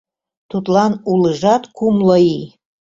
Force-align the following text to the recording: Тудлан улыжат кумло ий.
Тудлан 0.49 0.93
улыжат 1.11 1.63
кумло 1.77 2.17
ий. 2.37 2.43